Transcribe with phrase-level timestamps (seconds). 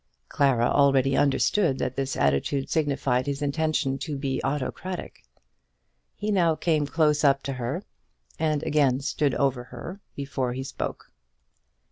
[0.29, 5.23] Clara already understood that this attitude signified his intention to be autocratic.
[6.15, 7.83] He now came close up to her,
[8.39, 11.11] and again stood over her, before he spoke.